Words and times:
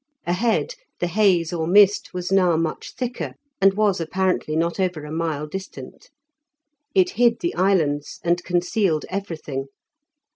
Ahead 0.25 0.73
the 0.99 1.05
haze, 1.05 1.53
or 1.53 1.67
mist, 1.67 2.09
was 2.11 2.31
now 2.31 2.57
much 2.57 2.95
thicker, 2.95 3.35
and 3.61 3.75
was 3.75 4.01
apparently 4.01 4.55
not 4.55 4.79
over 4.79 5.05
a 5.05 5.11
mile 5.11 5.45
distant. 5.45 6.09
It 6.95 7.11
hid 7.11 7.41
the 7.41 7.53
islands 7.53 8.19
and 8.23 8.43
concealed 8.43 9.05
everything. 9.09 9.65